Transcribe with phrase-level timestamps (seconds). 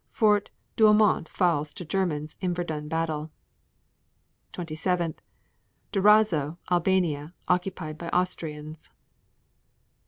[0.09, 3.29] Fort Douaumont falls to Germans in Verdun battle.
[4.51, 5.13] 27.
[5.91, 8.89] Durazzo, Albania, occupied by Austrians.